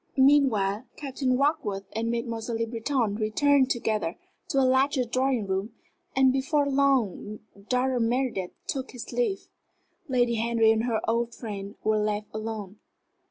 [0.17, 5.75] Meanwhile, Captain Warkworth and Mademoiselle Le Breton returned together to the larger drawing room,
[6.15, 7.99] and before long Dr.
[7.99, 9.47] Meredith took his leave.
[10.07, 12.79] Lady Henry and her old friend were left alone.